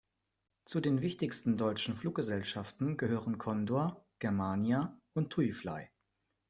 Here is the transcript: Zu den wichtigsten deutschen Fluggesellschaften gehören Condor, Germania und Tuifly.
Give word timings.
Zu 0.65 0.81
den 0.81 1.01
wichtigsten 1.01 1.57
deutschen 1.57 1.95
Fluggesellschaften 1.95 2.97
gehören 2.97 3.37
Condor, 3.37 4.03
Germania 4.19 4.99
und 5.13 5.29
Tuifly. 5.31 5.89